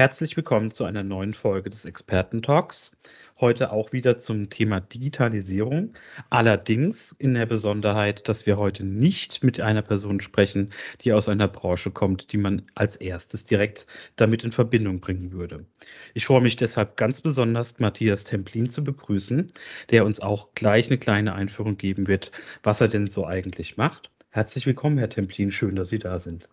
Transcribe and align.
Herzlich 0.00 0.34
willkommen 0.34 0.70
zu 0.70 0.84
einer 0.84 1.02
neuen 1.02 1.34
Folge 1.34 1.68
des 1.68 1.84
Experten-Talks. 1.84 2.92
Heute 3.38 3.70
auch 3.70 3.92
wieder 3.92 4.16
zum 4.16 4.48
Thema 4.48 4.80
Digitalisierung. 4.80 5.92
Allerdings 6.30 7.14
in 7.18 7.34
der 7.34 7.44
Besonderheit, 7.44 8.26
dass 8.26 8.46
wir 8.46 8.56
heute 8.56 8.82
nicht 8.82 9.44
mit 9.44 9.60
einer 9.60 9.82
Person 9.82 10.20
sprechen, 10.20 10.72
die 11.02 11.12
aus 11.12 11.28
einer 11.28 11.48
Branche 11.48 11.90
kommt, 11.90 12.32
die 12.32 12.38
man 12.38 12.62
als 12.74 12.96
erstes 12.96 13.44
direkt 13.44 13.86
damit 14.16 14.42
in 14.42 14.52
Verbindung 14.52 15.00
bringen 15.00 15.32
würde. 15.32 15.66
Ich 16.14 16.24
freue 16.24 16.40
mich 16.40 16.56
deshalb 16.56 16.96
ganz 16.96 17.20
besonders, 17.20 17.78
Matthias 17.78 18.24
Templin 18.24 18.70
zu 18.70 18.82
begrüßen, 18.82 19.48
der 19.90 20.06
uns 20.06 20.20
auch 20.20 20.54
gleich 20.54 20.86
eine 20.86 20.96
kleine 20.96 21.34
Einführung 21.34 21.76
geben 21.76 22.06
wird, 22.06 22.32
was 22.62 22.80
er 22.80 22.88
denn 22.88 23.06
so 23.06 23.26
eigentlich 23.26 23.76
macht. 23.76 24.10
Herzlich 24.30 24.64
willkommen, 24.64 24.96
Herr 24.96 25.10
Templin. 25.10 25.50
Schön, 25.50 25.76
dass 25.76 25.90
Sie 25.90 25.98
da 25.98 26.18
sind. 26.18 26.48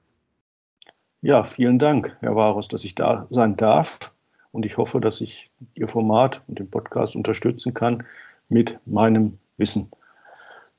Ja, 1.21 1.44
vielen 1.44 1.80
Dank, 1.80 2.16
Herr 2.20 2.35
Varus, 2.35 2.67
dass 2.67 2.84
ich 2.84 2.94
da 2.94 3.25
sein 3.31 3.58
darf. 3.58 4.13
Und 4.52 4.66
ich 4.66 4.77
hoffe, 4.77 5.02
dass 5.02 5.20
ich 5.20 5.49
Ihr 5.73 5.88
Format 5.88 6.41
und 6.48 6.59
den 6.59 6.70
Podcast 6.70 7.16
unterstützen 7.16 7.73
kann 7.73 8.03
mit 8.49 8.77
meinem 8.85 9.39
Wissen. 9.58 9.89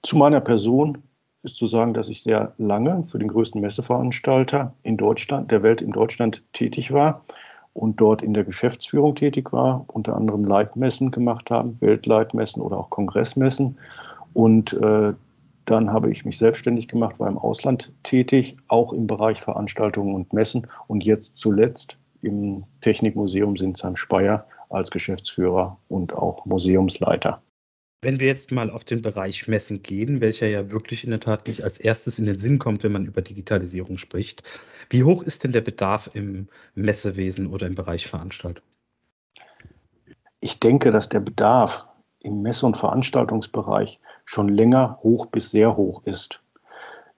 Zu 0.02 0.16
meiner 0.16 0.40
Person 0.40 1.02
ist 1.42 1.56
zu 1.56 1.66
sagen, 1.66 1.92
dass 1.92 2.08
ich 2.08 2.22
sehr 2.22 2.54
lange 2.56 3.04
für 3.10 3.18
den 3.18 3.28
größten 3.28 3.60
Messeveranstalter 3.60 4.74
in 4.84 4.96
Deutschland, 4.96 5.50
der 5.50 5.64
Welt 5.64 5.80
in 5.80 5.90
Deutschland 5.90 6.42
tätig 6.52 6.92
war 6.92 7.24
und 7.72 8.00
dort 8.00 8.22
in 8.22 8.32
der 8.32 8.44
Geschäftsführung 8.44 9.16
tätig 9.16 9.52
war, 9.52 9.84
unter 9.88 10.16
anderem 10.16 10.44
Leitmessen 10.44 11.10
gemacht 11.10 11.50
haben, 11.50 11.80
Weltleitmessen 11.80 12.62
oder 12.62 12.78
auch 12.78 12.90
Kongressmessen. 12.90 13.76
Und 14.34 14.72
äh, 14.74 15.14
dann 15.70 15.92
habe 15.92 16.10
ich 16.10 16.24
mich 16.24 16.38
selbstständig 16.38 16.88
gemacht, 16.88 17.18
war 17.18 17.28
im 17.28 17.38
Ausland 17.38 17.92
tätig, 18.02 18.56
auch 18.68 18.92
im 18.92 19.06
Bereich 19.06 19.40
Veranstaltungen 19.40 20.14
und 20.14 20.32
Messen 20.32 20.66
und 20.86 21.04
jetzt 21.04 21.36
zuletzt 21.36 21.98
im 22.22 22.64
Technikmuseum 22.80 23.56
Sinsheim-Speyer 23.56 24.46
als 24.70 24.90
Geschäftsführer 24.90 25.78
und 25.88 26.12
auch 26.14 26.44
Museumsleiter. 26.46 27.42
Wenn 28.00 28.20
wir 28.20 28.28
jetzt 28.28 28.52
mal 28.52 28.70
auf 28.70 28.84
den 28.84 29.02
Bereich 29.02 29.48
Messen 29.48 29.82
gehen, 29.82 30.20
welcher 30.20 30.46
ja 30.46 30.70
wirklich 30.70 31.04
in 31.04 31.10
der 31.10 31.20
Tat 31.20 31.48
nicht 31.48 31.64
als 31.64 31.78
erstes 31.78 32.18
in 32.18 32.26
den 32.26 32.38
Sinn 32.38 32.58
kommt, 32.58 32.84
wenn 32.84 32.92
man 32.92 33.06
über 33.06 33.22
Digitalisierung 33.22 33.98
spricht, 33.98 34.42
wie 34.88 35.02
hoch 35.02 35.22
ist 35.22 35.44
denn 35.44 35.52
der 35.52 35.60
Bedarf 35.60 36.08
im 36.14 36.48
Messewesen 36.74 37.48
oder 37.48 37.66
im 37.66 37.74
Bereich 37.74 38.06
Veranstaltung? 38.06 38.64
Ich 40.40 40.60
denke, 40.60 40.92
dass 40.92 41.08
der 41.08 41.20
Bedarf 41.20 41.86
im 42.20 42.42
Messe- 42.42 42.66
und 42.66 42.76
Veranstaltungsbereich 42.76 43.98
schon 44.28 44.50
länger 44.50 44.98
hoch 45.02 45.24
bis 45.24 45.50
sehr 45.50 45.78
hoch 45.78 46.02
ist. 46.04 46.42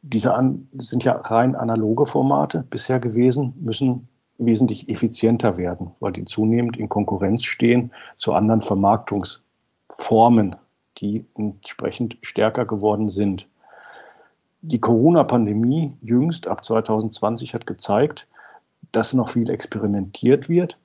Diese 0.01 0.33
an, 0.33 0.69
sind 0.79 1.03
ja 1.03 1.17
rein 1.17 1.57
analoge 1.57 2.07
Formate 2.07 2.65
bisher 2.71 3.01
gewesen, 3.01 3.53
müssen 3.61 4.07
wesentlich 4.39 4.89
effizienter 4.89 5.57
werden, 5.57 5.91
weil 5.99 6.13
die 6.13 6.25
zunehmend 6.25 6.77
in 6.77 6.89
Konkurrenz 6.89 7.43
stehen 7.43 7.91
zu 8.17 8.33
anderen 8.33 8.63
Vermarktungsformen, 8.63 10.55
die 10.99 11.27
entsprechend 11.35 12.17
stärker 12.23 12.65
geworden 12.65 13.11
sind. 13.11 13.49
Die 14.63 14.79
Corona-Pandemie 14.81 15.97
jüngst 16.03 16.47
ab 16.47 16.65
2020 16.65 17.55
hat 17.55 17.67
gezeigt, 17.67 18.29
dass 18.93 19.15
noch 19.15 19.31
viel 19.31 19.51
experimentiert 19.51 20.49
wird, 20.49 20.79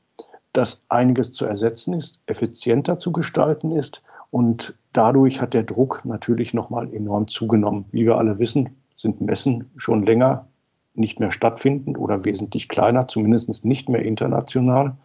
dass 0.53 0.81
einiges 0.89 1.33
zu 1.33 1.45
ersetzen 1.45 1.93
ist, 1.93 2.17
effizienter 2.25 2.97
zu 2.97 3.11
gestalten 3.11 3.71
ist 3.71 4.01
und 4.31 4.75
dadurch 4.93 5.41
hat 5.41 5.53
der 5.53 5.63
Druck 5.63 6.01
natürlich 6.05 6.53
nochmal 6.53 6.93
enorm 6.93 7.27
zugenommen. 7.27 7.85
Wie 7.91 8.05
wir 8.05 8.17
alle 8.17 8.39
wissen, 8.39 8.75
sind 8.93 9.21
Messen 9.21 9.69
schon 9.75 10.05
länger 10.05 10.47
nicht 10.93 11.19
mehr 11.19 11.31
stattfindend 11.31 11.97
oder 11.97 12.25
wesentlich 12.25 12.69
kleiner, 12.69 13.07
zumindest 13.07 13.65
nicht 13.65 13.89
mehr 13.89 14.03
international 14.03 14.95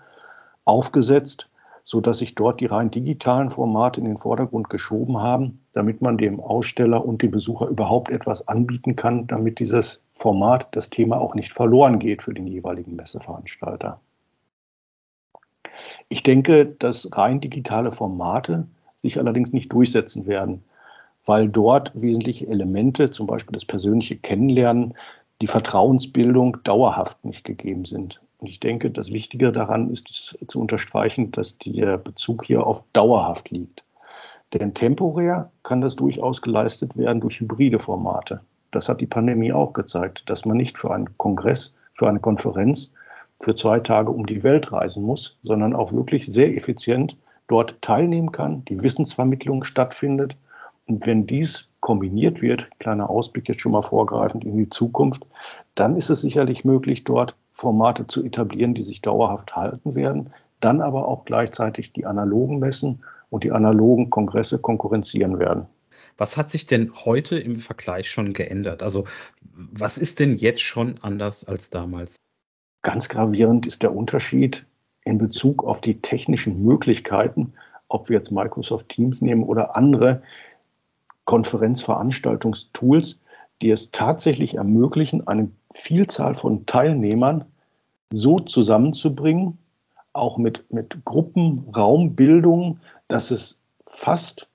aufgesetzt, 0.64 1.48
sodass 1.84 2.18
sich 2.18 2.36
dort 2.36 2.60
die 2.60 2.66
rein 2.66 2.90
digitalen 2.90 3.50
Formate 3.50 4.00
in 4.00 4.06
den 4.06 4.18
Vordergrund 4.18 4.70
geschoben 4.70 5.18
haben, 5.18 5.60
damit 5.72 6.00
man 6.00 6.18
dem 6.18 6.38
Aussteller 6.38 7.04
und 7.04 7.22
dem 7.22 7.32
Besucher 7.32 7.66
überhaupt 7.66 8.10
etwas 8.10 8.46
anbieten 8.46 8.94
kann, 8.94 9.26
damit 9.26 9.58
dieses 9.58 10.00
Format, 10.14 10.68
das 10.76 10.90
Thema 10.90 11.18
auch 11.18 11.34
nicht 11.34 11.52
verloren 11.52 11.98
geht 11.98 12.22
für 12.22 12.34
den 12.34 12.46
jeweiligen 12.46 12.94
Messeveranstalter. 12.94 14.00
Ich 16.08 16.22
denke, 16.22 16.66
dass 16.66 17.08
rein 17.16 17.40
digitale 17.40 17.90
Formate 17.92 18.66
sich 19.00 19.18
allerdings 19.18 19.52
nicht 19.52 19.72
durchsetzen 19.72 20.26
werden, 20.26 20.62
weil 21.26 21.48
dort 21.48 21.92
wesentliche 22.00 22.46
Elemente, 22.46 23.10
zum 23.10 23.26
Beispiel 23.26 23.52
das 23.52 23.64
persönliche 23.64 24.16
Kennenlernen, 24.16 24.94
die 25.40 25.46
Vertrauensbildung 25.46 26.58
dauerhaft 26.64 27.24
nicht 27.24 27.44
gegeben 27.44 27.84
sind. 27.84 28.20
Und 28.38 28.48
ich 28.48 28.60
denke, 28.60 28.90
das 28.90 29.12
Wichtige 29.12 29.52
daran 29.52 29.90
ist 29.90 30.36
zu 30.46 30.60
unterstreichen, 30.60 31.30
dass 31.30 31.58
der 31.58 31.98
Bezug 31.98 32.44
hier 32.44 32.66
auf 32.66 32.82
dauerhaft 32.92 33.50
liegt. 33.50 33.84
Denn 34.54 34.74
temporär 34.74 35.50
kann 35.62 35.80
das 35.80 35.96
durchaus 35.96 36.42
geleistet 36.42 36.96
werden 36.96 37.20
durch 37.20 37.40
hybride 37.40 37.78
Formate. 37.78 38.40
Das 38.70 38.88
hat 38.88 39.00
die 39.00 39.06
Pandemie 39.06 39.52
auch 39.52 39.72
gezeigt, 39.72 40.28
dass 40.28 40.44
man 40.44 40.56
nicht 40.56 40.78
für 40.78 40.92
einen 40.92 41.16
Kongress, 41.18 41.74
für 41.94 42.08
eine 42.08 42.20
Konferenz 42.20 42.90
für 43.42 43.54
zwei 43.54 43.80
Tage 43.80 44.10
um 44.10 44.26
die 44.26 44.42
Welt 44.42 44.70
reisen 44.70 45.02
muss, 45.02 45.38
sondern 45.42 45.74
auch 45.74 45.92
wirklich 45.92 46.26
sehr 46.26 46.56
effizient 46.56 47.16
dort 47.50 47.82
teilnehmen 47.82 48.32
kann, 48.32 48.64
die 48.66 48.82
Wissensvermittlung 48.82 49.64
stattfindet. 49.64 50.36
Und 50.86 51.06
wenn 51.06 51.26
dies 51.26 51.68
kombiniert 51.80 52.42
wird, 52.42 52.68
kleiner 52.78 53.10
Ausblick 53.10 53.48
jetzt 53.48 53.60
schon 53.60 53.72
mal 53.72 53.82
vorgreifend 53.82 54.44
in 54.44 54.56
die 54.56 54.68
Zukunft, 54.68 55.26
dann 55.74 55.96
ist 55.96 56.10
es 56.10 56.20
sicherlich 56.20 56.64
möglich, 56.64 57.04
dort 57.04 57.34
Formate 57.52 58.06
zu 58.06 58.24
etablieren, 58.24 58.74
die 58.74 58.82
sich 58.82 59.02
dauerhaft 59.02 59.56
halten 59.56 59.94
werden, 59.94 60.30
dann 60.60 60.80
aber 60.80 61.08
auch 61.08 61.24
gleichzeitig 61.24 61.92
die 61.92 62.06
analogen 62.06 62.58
Messen 62.58 63.02
und 63.30 63.44
die 63.44 63.52
analogen 63.52 64.10
Kongresse 64.10 64.58
konkurrenzieren 64.58 65.38
werden. 65.38 65.66
Was 66.16 66.36
hat 66.36 66.50
sich 66.50 66.66
denn 66.66 66.92
heute 67.04 67.38
im 67.38 67.60
Vergleich 67.60 68.10
schon 68.10 68.32
geändert? 68.32 68.82
Also 68.82 69.04
was 69.42 69.96
ist 69.96 70.18
denn 70.20 70.36
jetzt 70.36 70.62
schon 70.62 70.98
anders 71.00 71.44
als 71.44 71.70
damals? 71.70 72.16
Ganz 72.82 73.08
gravierend 73.08 73.66
ist 73.66 73.82
der 73.82 73.94
Unterschied 73.94 74.66
in 75.04 75.18
Bezug 75.18 75.64
auf 75.64 75.80
die 75.80 76.00
technischen 76.00 76.62
Möglichkeiten, 76.62 77.52
ob 77.88 78.08
wir 78.08 78.18
jetzt 78.18 78.30
Microsoft 78.30 78.88
Teams 78.88 79.20
nehmen 79.20 79.42
oder 79.42 79.76
andere 79.76 80.22
Konferenzveranstaltungstools, 81.24 83.18
die 83.62 83.70
es 83.70 83.90
tatsächlich 83.90 84.54
ermöglichen, 84.54 85.26
eine 85.26 85.50
Vielzahl 85.74 86.34
von 86.34 86.66
Teilnehmern 86.66 87.44
so 88.12 88.38
zusammenzubringen, 88.38 89.58
auch 90.12 90.38
mit, 90.38 90.64
mit 90.72 91.04
Gruppenraumbildung, 91.04 92.80
dass 93.08 93.30
es 93.30 93.60
fast 93.86 94.48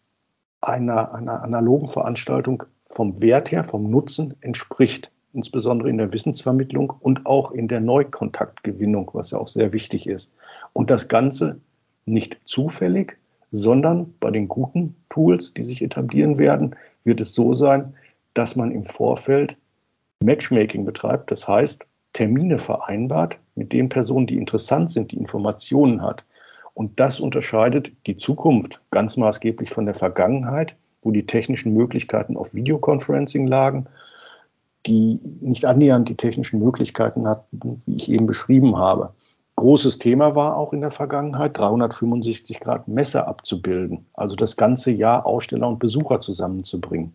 einer, 0.62 1.14
einer 1.14 1.44
analogen 1.44 1.88
Veranstaltung 1.88 2.64
vom 2.90 3.22
Wert 3.22 3.52
her, 3.52 3.64
vom 3.64 3.90
Nutzen 3.90 4.36
entspricht 4.42 5.12
insbesondere 5.36 5.90
in 5.90 5.98
der 5.98 6.14
Wissensvermittlung 6.14 6.94
und 7.02 7.26
auch 7.26 7.52
in 7.52 7.68
der 7.68 7.82
Neukontaktgewinnung, 7.82 9.12
was 9.14 9.32
ja 9.32 9.38
auch 9.38 9.50
sehr 9.50 9.74
wichtig 9.74 10.08
ist. 10.08 10.32
Und 10.74 10.90
das 10.90 11.08
Ganze 11.08 11.60
nicht 12.06 12.38
zufällig, 12.46 13.18
sondern 13.52 14.14
bei 14.20 14.32
den 14.32 14.48
guten 14.48 14.96
Tools, 15.10 15.54
die 15.54 15.64
sich 15.64 15.82
etablieren 15.82 16.38
werden, 16.38 16.76
wird 17.04 17.22
es 17.22 17.36
so 17.36 17.54
sein, 17.54 17.94
dass 18.34 18.56
man 18.56 18.72
im 18.72 18.86
Vorfeld 18.86 19.58
Matchmaking 20.22 20.86
betreibt, 20.86 21.32
das 21.32 21.48
heißt 21.48 21.86
Termine 22.14 22.58
vereinbart 22.58 23.38
mit 23.56 23.74
den 23.74 23.90
Personen, 23.90 24.28
die 24.28 24.38
interessant 24.38 24.90
sind, 24.90 25.12
die 25.12 25.18
Informationen 25.18 26.02
hat. 26.02 26.24
Und 26.74 27.00
das 27.00 27.20
unterscheidet 27.20 27.92
die 28.08 28.16
Zukunft 28.18 28.82
ganz 28.92 29.18
maßgeblich 29.18 29.70
von 29.70 29.86
der 29.86 29.96
Vergangenheit, 29.96 30.76
wo 31.02 31.12
die 31.12 31.26
technischen 31.26 31.74
Möglichkeiten 31.74 32.38
auf 32.38 32.54
Videoconferencing 32.54 33.48
lagen 33.48 33.88
die 34.86 35.20
nicht 35.42 35.66
annähernd 35.66 36.10
die 36.10 36.16
technischen 36.16 36.60
Möglichkeiten 36.60 37.28
hatten, 37.28 37.82
wie 37.86 37.96
ich 37.96 38.10
eben 38.10 38.28
beschrieben 38.28 38.78
habe. 38.78 39.14
Großes 39.56 40.00
Thema 40.00 40.36
war 40.36 40.58
auch 40.58 40.74
in 40.74 40.82
der 40.82 40.92
Vergangenheit, 40.92 41.58
365 41.58 42.60
Grad 42.60 42.88
Messe 42.90 43.26
abzubilden, 43.26 44.06
also 44.14 44.36
das 44.36 44.58
ganze 44.58 44.92
Jahr 44.92 45.26
Aussteller 45.26 45.70
und 45.70 45.80
Besucher 45.80 46.20
zusammenzubringen. 46.20 47.14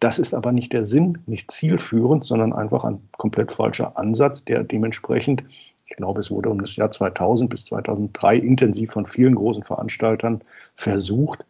Das 0.00 0.18
ist 0.18 0.34
aber 0.34 0.52
nicht 0.52 0.72
der 0.72 0.84
Sinn, 0.84 1.18
nicht 1.26 1.50
zielführend, 1.50 2.24
sondern 2.24 2.52
einfach 2.52 2.84
ein 2.84 3.00
komplett 3.16 3.52
falscher 3.52 3.96
Ansatz, 3.96 4.44
der 4.44 4.64
dementsprechend, 4.64 5.44
ich 5.86 5.96
glaube, 5.96 6.20
es 6.20 6.30
wurde 6.30 6.50
um 6.50 6.60
das 6.60 6.76
Jahr 6.76 6.90
2000 6.90 7.48
bis 7.48 7.64
2003 7.66 8.36
intensiv 8.36 8.92
von 8.92 9.06
vielen 9.06 9.34
großen 9.36 9.62
Veranstaltern 9.62 10.42
versucht, 10.74 11.44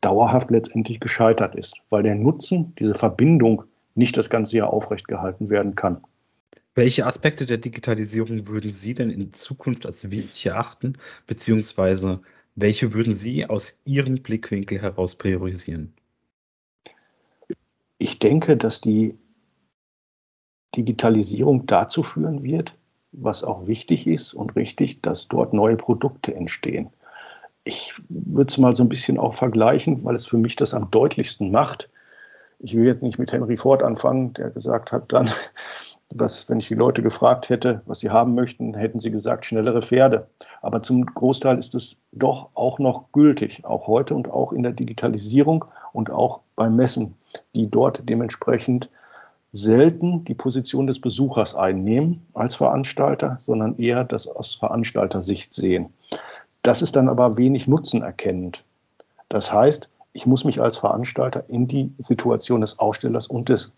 dauerhaft 0.00 0.50
letztendlich 0.50 1.00
gescheitert 1.00 1.54
ist, 1.54 1.76
weil 1.88 2.02
der 2.02 2.14
Nutzen, 2.14 2.74
diese 2.78 2.94
Verbindung 2.94 3.64
nicht 3.94 4.16
das 4.16 4.30
ganze 4.30 4.56
Jahr 4.56 4.72
aufrecht 4.72 5.08
gehalten 5.08 5.50
werden 5.50 5.74
kann. 5.74 6.02
Welche 6.74 7.06
Aspekte 7.06 7.46
der 7.46 7.58
Digitalisierung 7.58 8.48
würden 8.48 8.72
Sie 8.72 8.94
denn 8.94 9.10
in 9.10 9.32
Zukunft 9.32 9.86
als 9.86 10.10
wichtig 10.10 10.46
erachten, 10.46 10.98
beziehungsweise 11.26 12.20
welche 12.56 12.92
würden 12.92 13.14
Sie 13.14 13.46
aus 13.46 13.80
Ihrem 13.84 14.22
Blickwinkel 14.22 14.80
heraus 14.80 15.14
priorisieren? 15.14 15.94
Ich 17.98 18.18
denke, 18.18 18.56
dass 18.56 18.80
die 18.80 19.16
Digitalisierung 20.76 21.66
dazu 21.66 22.02
führen 22.02 22.42
wird, 22.42 22.74
was 23.12 23.44
auch 23.44 23.66
wichtig 23.66 24.06
ist 24.06 24.34
und 24.34 24.56
richtig, 24.56 25.00
dass 25.02 25.28
dort 25.28 25.52
neue 25.52 25.76
Produkte 25.76 26.34
entstehen. 26.34 26.90
Ich 27.62 27.94
würde 28.08 28.50
es 28.50 28.58
mal 28.58 28.74
so 28.74 28.82
ein 28.82 28.88
bisschen 28.88 29.18
auch 29.18 29.34
vergleichen, 29.34 30.04
weil 30.04 30.16
es 30.16 30.26
für 30.26 30.36
mich 30.36 30.56
das 30.56 30.74
am 30.74 30.90
deutlichsten 30.90 31.50
macht. 31.50 31.88
Ich 32.58 32.74
will 32.74 32.86
jetzt 32.86 33.02
nicht 33.02 33.18
mit 33.18 33.32
Henry 33.32 33.56
Ford 33.56 33.82
anfangen, 33.82 34.32
der 34.34 34.50
gesagt 34.50 34.92
hat 34.92 35.12
dann, 35.12 35.30
dass 36.10 36.48
wenn 36.48 36.60
ich 36.60 36.68
die 36.68 36.74
Leute 36.74 37.02
gefragt 37.02 37.48
hätte, 37.48 37.82
was 37.86 38.00
sie 38.00 38.10
haben 38.10 38.34
möchten, 38.34 38.74
hätten 38.74 39.00
sie 39.00 39.10
gesagt, 39.10 39.44
schnellere 39.44 39.82
Pferde. 39.82 40.28
Aber 40.62 40.82
zum 40.82 41.04
Großteil 41.04 41.58
ist 41.58 41.74
es 41.74 41.98
doch 42.12 42.50
auch 42.54 42.78
noch 42.78 43.12
gültig, 43.12 43.64
auch 43.64 43.86
heute 43.86 44.14
und 44.14 44.30
auch 44.30 44.52
in 44.52 44.62
der 44.62 44.72
Digitalisierung 44.72 45.64
und 45.92 46.10
auch 46.10 46.40
beim 46.56 46.76
Messen, 46.76 47.14
die 47.54 47.70
dort 47.70 48.08
dementsprechend 48.08 48.88
selten 49.52 50.24
die 50.24 50.34
Position 50.34 50.86
des 50.86 51.00
Besuchers 51.00 51.54
einnehmen 51.54 52.26
als 52.34 52.56
Veranstalter, 52.56 53.36
sondern 53.40 53.78
eher 53.78 54.04
das 54.04 54.26
aus 54.26 54.54
Veranstaltersicht 54.54 55.54
sehen. 55.54 55.92
Das 56.62 56.82
ist 56.82 56.96
dann 56.96 57.08
aber 57.08 57.36
wenig 57.36 57.68
Nutzen 57.68 58.02
erkennend. 58.02 58.64
Das 59.28 59.52
heißt, 59.52 59.88
ich 60.14 60.26
muss 60.26 60.44
mich 60.44 60.62
als 60.62 60.78
Veranstalter 60.78 61.44
in 61.48 61.66
die 61.66 61.92
Situation 61.98 62.62
des 62.62 62.78
Ausstellers 62.78 63.26
und 63.26 63.48
des 63.50 63.72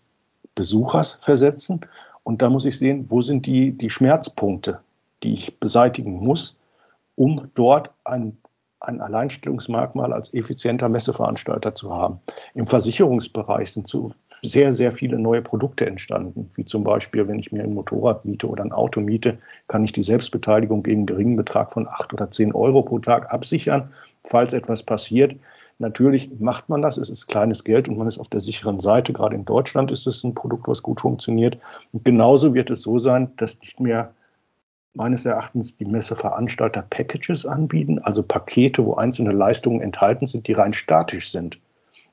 Besuchers 0.55 1.19
versetzen. 1.21 1.81
Und 2.23 2.41
da 2.41 2.49
muss 2.49 2.65
ich 2.65 2.77
sehen, 2.77 3.07
wo 3.09 3.21
sind 3.21 3.45
die, 3.45 3.71
die 3.71 3.89
Schmerzpunkte, 3.89 4.79
die 5.23 5.33
ich 5.33 5.59
beseitigen 5.59 6.23
muss, 6.23 6.55
um 7.15 7.49
dort 7.55 7.91
ein, 8.05 8.37
ein 8.79 9.01
Alleinstellungsmerkmal 9.01 10.13
als 10.13 10.31
effizienter 10.33 10.89
Messeveranstalter 10.89 11.73
zu 11.73 11.93
haben. 11.93 12.19
Im 12.53 12.67
Versicherungsbereich 12.67 13.73
sind 13.73 13.87
zu 13.87 14.11
sehr, 14.43 14.71
sehr 14.73 14.91
viele 14.91 15.17
neue 15.17 15.41
Produkte 15.41 15.87
entstanden. 15.87 16.51
Wie 16.53 16.65
zum 16.65 16.83
Beispiel, 16.83 17.27
wenn 17.27 17.39
ich 17.39 17.51
mir 17.51 17.63
ein 17.63 17.73
Motorrad 17.73 18.25
miete 18.25 18.47
oder 18.47 18.63
ein 18.63 18.71
Auto 18.71 19.01
miete, 19.01 19.39
kann 19.67 19.83
ich 19.83 19.91
die 19.91 20.03
Selbstbeteiligung 20.03 20.83
gegen 20.83 20.99
einen 20.99 21.05
geringen 21.07 21.35
Betrag 21.35 21.73
von 21.73 21.87
acht 21.87 22.13
oder 22.13 22.29
zehn 22.29 22.53
Euro 22.53 22.83
pro 22.83 22.99
Tag 22.99 23.33
absichern, 23.33 23.91
falls 24.29 24.53
etwas 24.53 24.83
passiert. 24.83 25.35
Natürlich 25.79 26.31
macht 26.39 26.69
man 26.69 26.81
das, 26.81 26.97
es 26.97 27.09
ist 27.09 27.27
kleines 27.27 27.63
Geld 27.63 27.87
und 27.87 27.97
man 27.97 28.07
ist 28.07 28.17
auf 28.17 28.29
der 28.29 28.39
sicheren 28.39 28.79
Seite. 28.79 29.13
Gerade 29.13 29.35
in 29.35 29.45
Deutschland 29.45 29.91
ist 29.91 30.07
es 30.07 30.23
ein 30.23 30.33
Produkt, 30.33 30.67
was 30.67 30.81
gut 30.81 31.01
funktioniert. 31.01 31.59
Und 31.91 32.03
genauso 32.03 32.55
wird 32.55 32.71
es 32.71 32.81
so 32.81 32.97
sein, 32.97 33.31
dass 33.37 33.59
nicht 33.59 33.79
mehr 33.79 34.13
meines 34.95 35.25
Erachtens 35.25 35.77
die 35.77 35.85
Messeveranstalter 35.85 36.81
Packages 36.89 37.45
anbieten, 37.45 37.99
also 37.99 38.23
Pakete, 38.23 38.83
wo 38.83 38.95
einzelne 38.95 39.31
Leistungen 39.31 39.79
enthalten 39.79 40.25
sind, 40.25 40.47
die 40.47 40.53
rein 40.53 40.73
statisch 40.73 41.31
sind, 41.31 41.59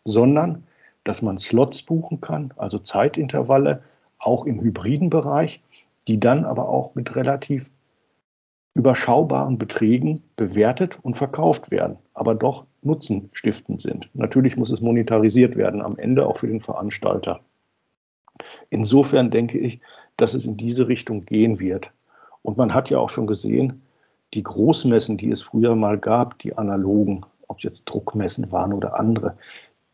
sondern 0.04 0.64
dass 1.04 1.22
man 1.22 1.38
Slots 1.38 1.82
buchen 1.82 2.20
kann, 2.20 2.52
also 2.56 2.78
Zeitintervalle, 2.78 3.82
auch 4.18 4.44
im 4.44 4.60
hybriden 4.60 5.08
Bereich, 5.08 5.62
die 6.08 6.20
dann 6.20 6.44
aber 6.44 6.68
auch 6.68 6.94
mit 6.94 7.16
relativ 7.16 7.70
überschaubaren 8.74 9.56
Beträgen 9.56 10.22
bewertet 10.36 10.98
und 11.02 11.16
verkauft 11.16 11.70
werden, 11.70 11.96
aber 12.12 12.34
doch 12.34 12.66
nutzenstiftend 12.82 13.80
sind. 13.80 14.10
Natürlich 14.14 14.56
muss 14.56 14.70
es 14.70 14.80
monetarisiert 14.80 15.56
werden, 15.56 15.80
am 15.80 15.96
Ende 15.96 16.26
auch 16.26 16.38
für 16.38 16.48
den 16.48 16.60
Veranstalter. 16.60 17.40
Insofern 18.70 19.30
denke 19.30 19.58
ich, 19.58 19.80
dass 20.16 20.34
es 20.34 20.44
in 20.44 20.56
diese 20.56 20.88
Richtung 20.88 21.24
gehen 21.24 21.60
wird. 21.60 21.92
Und 22.42 22.56
man 22.56 22.74
hat 22.74 22.90
ja 22.90 22.98
auch 22.98 23.10
schon 23.10 23.28
gesehen, 23.28 23.82
die 24.34 24.42
Großmessen, 24.42 25.16
die 25.16 25.30
es 25.30 25.42
früher 25.42 25.76
mal 25.76 25.96
gab, 25.96 26.40
die 26.40 26.58
analogen, 26.58 27.24
ob 27.46 27.58
es 27.58 27.62
jetzt 27.62 27.84
Druckmessen 27.84 28.50
waren 28.50 28.72
oder 28.72 28.98
andere, 28.98 29.36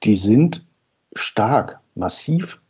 die 0.03 0.17
sind 0.17 0.65
stark, 1.15 1.81
massiv 1.94 2.61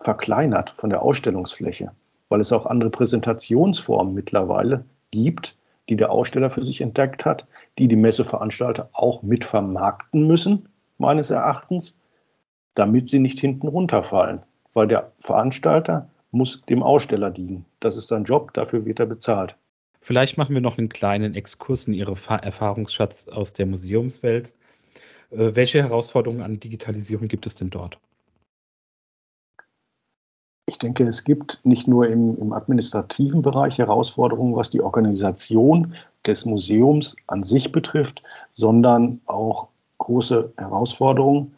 verkleinert 0.00 0.70
von 0.78 0.88
der 0.88 1.02
Ausstellungsfläche, 1.02 1.92
weil 2.30 2.40
es 2.40 2.52
auch 2.52 2.64
andere 2.64 2.88
Präsentationsformen 2.88 4.14
mittlerweile 4.14 4.84
gibt, 5.10 5.57
die 5.88 5.96
der 5.96 6.10
Aussteller 6.10 6.50
für 6.50 6.64
sich 6.64 6.80
entdeckt 6.80 7.24
hat, 7.24 7.46
die 7.78 7.88
die 7.88 7.96
Messeveranstalter 7.96 8.90
auch 8.92 9.22
mit 9.22 9.44
vermarkten 9.44 10.26
müssen, 10.26 10.68
meines 10.98 11.30
Erachtens, 11.30 11.96
damit 12.74 13.08
sie 13.08 13.18
nicht 13.18 13.40
hinten 13.40 13.68
runterfallen, 13.68 14.42
weil 14.74 14.86
der 14.86 15.12
Veranstalter 15.20 16.10
muss 16.30 16.62
dem 16.62 16.82
Aussteller 16.82 17.30
dienen. 17.30 17.64
Das 17.80 17.96
ist 17.96 18.08
sein 18.08 18.24
Job, 18.24 18.52
dafür 18.54 18.84
wird 18.84 19.00
er 19.00 19.06
bezahlt. 19.06 19.56
Vielleicht 20.00 20.38
machen 20.38 20.54
wir 20.54 20.60
noch 20.60 20.78
einen 20.78 20.88
kleinen 20.88 21.34
Exkurs 21.34 21.86
in 21.86 21.94
Ihre 21.94 22.12
Erfahrungsschatz 22.12 23.28
aus 23.28 23.52
der 23.52 23.66
Museumswelt. 23.66 24.52
Äh, 25.30 25.54
welche 25.54 25.82
Herausforderungen 25.82 26.42
an 26.42 26.60
Digitalisierung 26.60 27.28
gibt 27.28 27.46
es 27.46 27.56
denn 27.56 27.70
dort? 27.70 27.98
Ich 30.68 30.76
denke, 30.76 31.04
es 31.04 31.24
gibt 31.24 31.60
nicht 31.64 31.88
nur 31.88 32.08
im, 32.08 32.36
im, 32.36 32.52
administrativen 32.52 33.40
Bereich 33.40 33.78
Herausforderungen, 33.78 34.54
was 34.54 34.68
die 34.68 34.82
Organisation 34.82 35.94
des 36.26 36.44
Museums 36.44 37.16
an 37.26 37.42
sich 37.42 37.72
betrifft, 37.72 38.22
sondern 38.52 39.22
auch 39.24 39.68
große 39.96 40.52
Herausforderungen, 40.58 41.56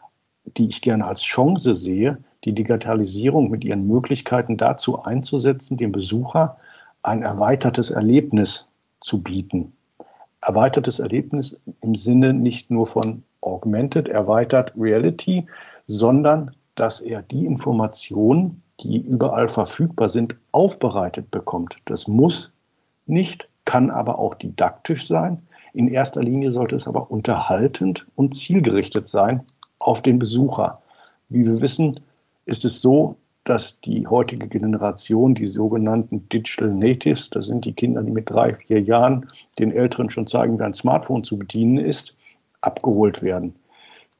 die 0.55 0.69
ich 0.69 0.81
gerne 0.81 1.03
als 1.05 1.23
Chance 1.23 1.75
sehe, 1.75 2.19
die 2.45 2.53
Digitalisierung 2.53 3.49
mit 3.49 3.65
ihren 3.65 3.85
Möglichkeiten 3.85 4.55
dazu 4.55 5.03
einzusetzen, 5.03 5.75
dem 5.75 5.91
Besucher 5.91 6.55
ein 7.03 7.21
erweitertes 7.21 7.91
Erlebnis 7.91 8.65
zu 9.01 9.21
bieten. 9.21 9.73
Erweitertes 10.39 10.99
Erlebnis 10.99 11.59
im 11.81 11.95
Sinne 11.95 12.33
nicht 12.33 12.71
nur 12.71 12.87
von 12.87 13.23
Augmented, 13.41 14.07
erweitert 14.07 14.71
Reality, 14.77 15.47
sondern 15.85 16.51
dass 16.75 17.01
er 17.01 17.21
die 17.23 17.45
Informationen, 17.45 18.63
die 18.83 18.97
überall 18.97 19.49
verfügbar 19.49 20.09
sind, 20.09 20.35
aufbereitet 20.51 21.31
bekommt. 21.31 21.77
Das 21.85 22.07
muss 22.07 22.51
nicht, 23.05 23.47
kann 23.65 23.89
aber 23.89 24.19
auch 24.19 24.35
didaktisch 24.35 25.07
sein. 25.07 25.41
In 25.73 25.87
erster 25.87 26.21
Linie 26.21 26.51
sollte 26.51 26.75
es 26.75 26.87
aber 26.87 27.11
unterhaltend 27.11 28.05
und 28.15 28.35
zielgerichtet 28.35 29.07
sein 29.07 29.43
auf 29.79 30.01
den 30.01 30.19
Besucher. 30.19 30.81
Wie 31.29 31.45
wir 31.45 31.61
wissen, 31.61 31.99
ist 32.45 32.65
es 32.65 32.81
so, 32.81 33.15
dass 33.43 33.79
die 33.81 34.05
heutige 34.05 34.47
Generation, 34.47 35.33
die 35.33 35.47
sogenannten 35.47 36.29
Digital 36.29 36.69
Natives, 36.69 37.29
das 37.29 37.47
sind 37.47 37.65
die 37.65 37.73
Kinder, 37.73 38.03
die 38.03 38.11
mit 38.11 38.29
drei, 38.29 38.55
vier 38.55 38.81
Jahren 38.81 39.25
den 39.57 39.71
Älteren 39.71 40.09
schon 40.09 40.27
zeigen, 40.27 40.59
wie 40.59 40.63
ein 40.63 40.73
Smartphone 40.73 41.23
zu 41.23 41.39
bedienen 41.39 41.77
ist, 41.77 42.15
abgeholt 42.61 43.23
werden. 43.23 43.55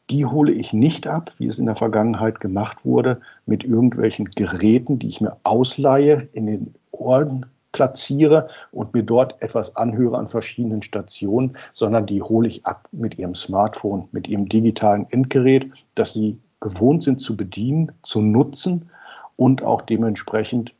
Die 0.09 0.25
hole 0.25 0.51
ich 0.51 0.73
nicht 0.73 1.07
ab, 1.07 1.31
wie 1.37 1.47
es 1.47 1.59
in 1.59 1.67
der 1.67 1.75
Vergangenheit 1.75 2.39
gemacht 2.39 2.83
wurde, 2.83 3.21
mit 3.45 3.63
irgendwelchen 3.63 4.25
Geräten, 4.25 4.99
die 4.99 5.07
ich 5.07 5.21
mir 5.21 5.37
ausleihe, 5.43 6.27
in 6.33 6.47
den 6.47 6.75
Ohren 6.91 7.45
platziere 7.71 8.49
und 8.71 8.93
mir 8.93 9.03
dort 9.03 9.41
etwas 9.41 9.75
anhöre 9.75 10.17
an 10.17 10.27
verschiedenen 10.27 10.81
Stationen, 10.81 11.57
sondern 11.71 12.05
die 12.05 12.21
hole 12.21 12.47
ich 12.47 12.65
ab 12.65 12.87
mit 12.91 13.17
ihrem 13.17 13.35
Smartphone, 13.35 14.09
mit 14.11 14.27
ihrem 14.27 14.49
digitalen 14.49 15.07
Endgerät, 15.09 15.71
das 15.95 16.13
sie 16.13 16.37
gewohnt 16.59 17.03
sind 17.03 17.21
zu 17.21 17.37
bedienen, 17.37 17.91
zu 18.03 18.21
nutzen 18.21 18.89
und 19.35 19.63
auch 19.63 19.81
dementsprechend 19.81 20.73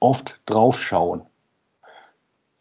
oft 0.00 0.40
draufschauen. 0.46 1.22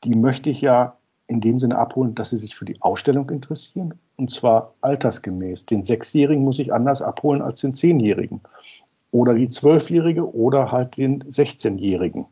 Die 0.03 0.15
möchte 0.15 0.49
ich 0.49 0.61
ja 0.61 0.98
in 1.29 1.41
dem 1.41 1.59
Sinne 1.59 1.77
abholen, 1.77 2.15
dass 2.15 2.31
sie 2.31 2.37
sich 2.37 2.55
für 2.55 2.65
die 2.65 2.81
Ausstellung 2.81 3.29
interessieren 3.29 3.93
und 4.17 4.31
zwar 4.31 4.73
altersgemäß. 4.81 5.67
Den 5.67 5.83
Sechsjährigen 5.83 6.43
muss 6.43 6.57
ich 6.57 6.73
anders 6.73 7.03
abholen 7.03 7.43
als 7.43 7.61
den 7.61 7.75
Zehnjährigen 7.75 8.41
oder 9.11 9.35
die 9.35 9.47
Zwölfjährige 9.47 10.33
oder 10.33 10.71
halt 10.71 10.97
den 10.97 11.23
16-Jährigen. 11.23 12.25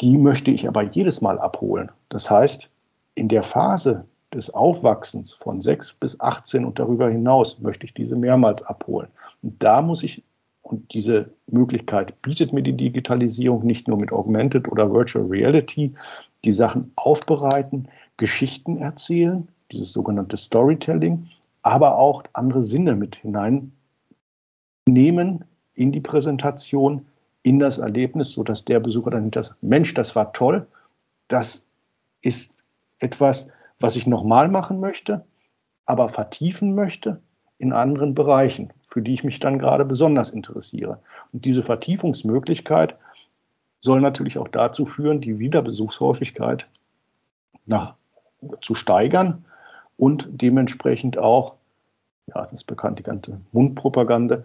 Die 0.00 0.16
möchte 0.16 0.50
ich 0.50 0.66
aber 0.66 0.82
jedes 0.82 1.20
Mal 1.20 1.38
abholen. 1.38 1.92
Das 2.08 2.30
heißt, 2.30 2.70
in 3.14 3.28
der 3.28 3.42
Phase 3.42 4.06
des 4.32 4.52
Aufwachsens 4.54 5.34
von 5.34 5.60
6 5.60 5.92
bis 6.00 6.18
18 6.18 6.64
und 6.64 6.78
darüber 6.78 7.10
hinaus 7.10 7.60
möchte 7.60 7.84
ich 7.84 7.92
diese 7.92 8.16
mehrmals 8.16 8.62
abholen. 8.62 9.08
Und 9.42 9.62
da 9.62 9.82
muss 9.82 10.02
ich, 10.02 10.22
und 10.62 10.94
diese 10.94 11.28
Möglichkeit 11.48 12.20
bietet 12.22 12.54
mir 12.54 12.62
die 12.62 12.76
Digitalisierung 12.76 13.66
nicht 13.66 13.88
nur 13.88 13.98
mit 13.98 14.10
Augmented 14.10 14.72
oder 14.72 14.90
Virtual 14.90 15.26
Reality, 15.26 15.92
die 16.44 16.52
Sachen 16.52 16.92
aufbereiten, 16.96 17.88
Geschichten 18.16 18.76
erzählen, 18.76 19.48
dieses 19.70 19.92
sogenannte 19.92 20.36
Storytelling, 20.36 21.28
aber 21.62 21.96
auch 21.98 22.24
andere 22.32 22.62
Sinne 22.62 22.94
mit 22.96 23.16
hineinnehmen 23.16 23.72
in 25.74 25.92
die 25.92 26.00
Präsentation, 26.00 27.06
in 27.42 27.58
das 27.58 27.78
Erlebnis, 27.78 28.30
sodass 28.32 28.64
der 28.64 28.80
Besucher 28.80 29.10
dann 29.10 29.30
das 29.30 29.54
Mensch, 29.60 29.94
das 29.94 30.14
war 30.14 30.32
toll, 30.32 30.66
das 31.28 31.66
ist 32.20 32.64
etwas, 33.00 33.48
was 33.80 33.96
ich 33.96 34.06
nochmal 34.06 34.48
machen 34.48 34.80
möchte, 34.80 35.24
aber 35.86 36.08
vertiefen 36.08 36.74
möchte 36.74 37.20
in 37.58 37.72
anderen 37.72 38.14
Bereichen, 38.14 38.72
für 38.88 39.02
die 39.02 39.14
ich 39.14 39.24
mich 39.24 39.40
dann 39.40 39.58
gerade 39.58 39.84
besonders 39.84 40.30
interessiere. 40.30 41.00
Und 41.32 41.44
diese 41.44 41.62
Vertiefungsmöglichkeit 41.62 42.96
soll 43.82 44.00
natürlich 44.00 44.38
auch 44.38 44.48
dazu 44.48 44.86
führen, 44.86 45.20
die 45.20 45.38
Wiederbesuchshäufigkeit 45.38 46.66
nach, 47.66 47.96
zu 48.60 48.74
steigern 48.74 49.44
und 49.96 50.28
dementsprechend 50.30 51.18
auch, 51.18 51.56
ja, 52.26 52.46
das 52.46 52.64
bekannte 52.64 53.02
ganze 53.02 53.40
Mundpropaganda, 53.50 54.44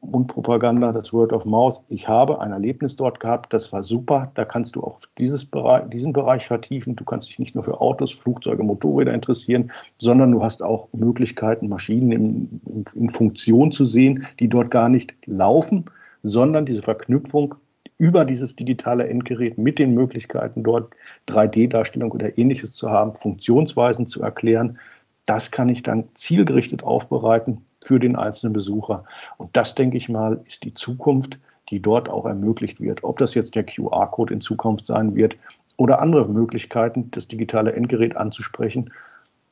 Mundpropaganda, 0.00 0.90
das 0.90 1.12
Word 1.12 1.32
of 1.32 1.44
Mouth. 1.44 1.80
Ich 1.88 2.08
habe 2.08 2.40
ein 2.40 2.50
Erlebnis 2.50 2.96
dort 2.96 3.20
gehabt, 3.20 3.52
das 3.52 3.72
war 3.72 3.84
super. 3.84 4.32
Da 4.34 4.44
kannst 4.44 4.74
du 4.74 4.82
auch 4.82 4.98
dieses 5.16 5.44
Bereich, 5.44 5.88
diesen 5.90 6.12
Bereich 6.12 6.46
vertiefen. 6.46 6.96
Du 6.96 7.04
kannst 7.04 7.28
dich 7.28 7.38
nicht 7.38 7.54
nur 7.54 7.62
für 7.62 7.80
Autos, 7.80 8.10
Flugzeuge, 8.10 8.64
Motorräder 8.64 9.14
interessieren, 9.14 9.70
sondern 10.00 10.32
du 10.32 10.42
hast 10.42 10.60
auch 10.60 10.88
Möglichkeiten, 10.92 11.68
Maschinen 11.68 12.10
in, 12.10 12.60
in, 12.66 12.84
in 12.94 13.10
Funktion 13.10 13.70
zu 13.70 13.86
sehen, 13.86 14.26
die 14.40 14.48
dort 14.48 14.72
gar 14.72 14.88
nicht 14.88 15.14
laufen, 15.26 15.84
sondern 16.24 16.66
diese 16.66 16.82
Verknüpfung 16.82 17.54
über 18.02 18.24
dieses 18.24 18.56
digitale 18.56 19.08
Endgerät 19.08 19.58
mit 19.58 19.78
den 19.78 19.94
Möglichkeiten, 19.94 20.64
dort 20.64 20.92
3D-Darstellung 21.28 22.10
oder 22.10 22.36
ähnliches 22.36 22.72
zu 22.72 22.90
haben, 22.90 23.14
Funktionsweisen 23.14 24.08
zu 24.08 24.20
erklären. 24.20 24.80
Das 25.24 25.52
kann 25.52 25.68
ich 25.68 25.84
dann 25.84 26.08
zielgerichtet 26.14 26.82
aufbereiten 26.82 27.64
für 27.80 28.00
den 28.00 28.16
einzelnen 28.16 28.54
Besucher. 28.54 29.04
Und 29.36 29.56
das, 29.56 29.76
denke 29.76 29.98
ich 29.98 30.08
mal, 30.08 30.40
ist 30.48 30.64
die 30.64 30.74
Zukunft, 30.74 31.38
die 31.70 31.78
dort 31.78 32.08
auch 32.08 32.26
ermöglicht 32.26 32.80
wird. 32.80 33.04
Ob 33.04 33.18
das 33.18 33.34
jetzt 33.34 33.54
der 33.54 33.62
QR-Code 33.62 34.34
in 34.34 34.40
Zukunft 34.40 34.84
sein 34.84 35.14
wird 35.14 35.36
oder 35.76 36.02
andere 36.02 36.28
Möglichkeiten, 36.28 37.08
das 37.12 37.28
digitale 37.28 37.72
Endgerät 37.72 38.16
anzusprechen, 38.16 38.90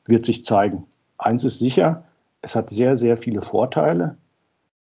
wird 0.07 0.25
sich 0.25 0.43
zeigen. 0.43 0.83
Eins 1.17 1.45
ist 1.45 1.59
sicher, 1.59 2.03
es 2.41 2.53
hat 2.53 2.69
sehr, 2.69 2.97
sehr 2.97 3.15
viele 3.15 3.41
Vorteile 3.41 4.17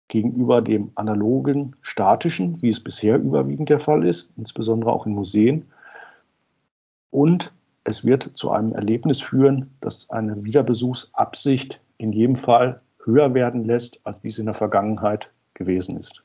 gegenüber 0.09 0.63
dem 0.63 0.91
analogen, 0.95 1.75
statischen, 1.83 2.61
wie 2.63 2.69
es 2.69 2.81
bisher 2.81 3.17
überwiegend 3.17 3.69
der 3.69 3.79
Fall 3.79 4.07
ist, 4.07 4.31
insbesondere 4.37 4.93
auch 4.93 5.07
in 5.07 5.13
Museen. 5.13 5.67
Und 7.11 7.53
es 7.85 8.05
wird 8.05 8.23
zu 8.35 8.51
einem 8.51 8.73
Erlebnis 8.73 9.21
führen, 9.21 9.71
das 9.81 10.11
eine 10.11 10.45
Wiederbesuchsabsicht 10.45 11.81
in 11.99 12.13
jedem 12.13 12.37
Fall 12.37 12.79
höher 13.05 13.35
werden 13.35 13.65
lässt, 13.65 14.01
als 14.05 14.21
dies 14.21 14.39
in 14.39 14.47
der 14.47 14.55
Vergangenheit 14.55 15.31
gewesen 15.55 15.99
ist. 15.99 16.25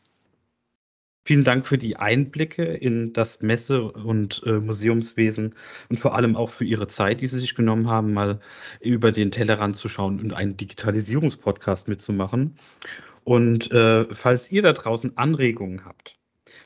Vielen 1.25 1.43
Dank 1.43 1.67
für 1.67 1.77
die 1.77 1.98
Einblicke 1.98 2.63
in 2.63 3.13
das 3.13 3.41
Messe- 3.41 3.91
und 3.91 4.41
äh, 4.48 4.53
Museumswesen 4.53 5.53
und 5.89 6.00
vor 6.00 6.15
allem 6.15 6.36
auch 6.36 6.50
für 6.50 6.65
Ihre 6.65 6.88
Zeit, 6.88 7.21
die 7.21 7.27
Sie 7.27 7.38
sich 7.38 7.53
genommen 7.53 7.88
haben, 7.88 8.13
mal 8.13 8.39
über 8.79 9.12
den 9.12 9.29
Tellerrand 9.29 9.77
zu 9.77 9.89
schauen 9.89 10.19
und 10.19 10.33
einen 10.33 10.57
Digitalisierungspodcast 10.57 11.88
mitzumachen. 11.88 12.55
Und 13.29 13.71
äh, 13.71 14.05
falls 14.12 14.51
ihr 14.51 14.63
da 14.63 14.74
draußen 14.74 15.15
Anregungen 15.15 15.86
habt, 15.86 16.17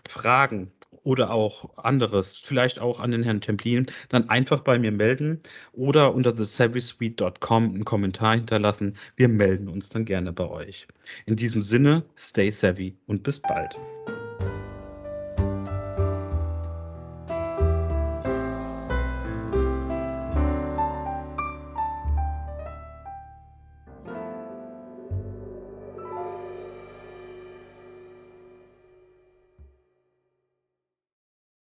Fragen 0.07 0.71
oder 1.03 1.31
auch 1.31 1.77
anderes, 1.77 2.37
vielleicht 2.37 2.79
auch 2.79 3.01
an 3.01 3.11
den 3.11 3.21
Herrn 3.21 3.41
Templin, 3.41 3.87
dann 4.07 4.29
einfach 4.29 4.61
bei 4.61 4.79
mir 4.79 4.93
melden 4.93 5.41
oder 5.73 6.15
unter 6.15 6.33
thesavvysuite.com 6.33 7.65
einen 7.65 7.83
Kommentar 7.83 8.35
hinterlassen. 8.35 8.95
Wir 9.17 9.27
melden 9.27 9.67
uns 9.67 9.89
dann 9.89 10.05
gerne 10.05 10.31
bei 10.31 10.47
euch. 10.47 10.87
In 11.25 11.35
diesem 11.35 11.63
Sinne, 11.63 12.05
stay 12.17 12.49
savvy 12.49 12.95
und 13.07 13.23
bis 13.23 13.41
bald. 13.41 13.75